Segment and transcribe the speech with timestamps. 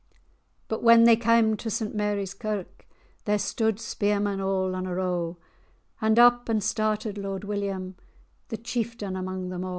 [0.67, 2.87] But when they cam to St Mary's Kirk,
[3.25, 5.37] There stude spearmen all on a row;
[6.01, 7.95] And up and started Lord William,
[8.47, 9.69] The chieftaine amang them a'.